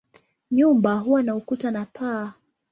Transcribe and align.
Nyumba 0.51 0.93
huwa 0.93 1.23
na 1.23 1.35
ukuta 1.35 1.71
na 1.71 1.85
paa. 1.85 2.33